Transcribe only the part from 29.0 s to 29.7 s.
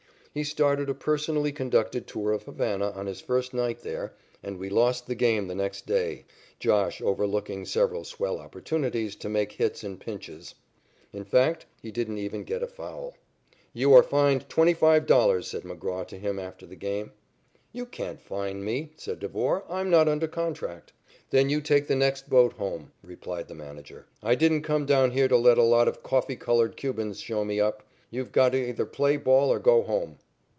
ball or